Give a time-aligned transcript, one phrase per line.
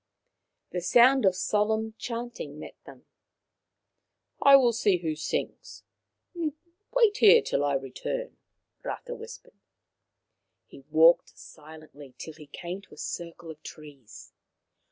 [0.71, 3.05] The sound of solemn chanting met them."
[4.41, 5.83] I will see who sings.
[6.33, 8.37] Wait here till I return,"
[8.81, 9.59] Rata whispered.
[10.65, 14.33] He walked silently till he came to a circle of trees.